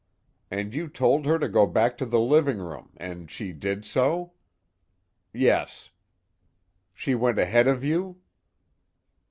[0.49, 4.33] "And you told her to go back to the living room, and she did so?"
[5.31, 5.91] "Yes."
[6.91, 8.19] "She went ahead of you?"